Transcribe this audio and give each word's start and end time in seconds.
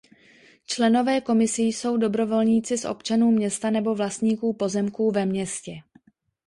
Členové 0.65 1.21
komisí 1.21 1.63
jsou 1.67 1.97
dobrovolníci 1.97 2.77
z 2.77 2.85
občanů 2.85 3.31
města 3.31 3.69
nebo 3.69 3.95
vlastníků 3.95 4.53
pozemků 4.53 5.11
ve 5.11 5.25
městě. 5.25 5.73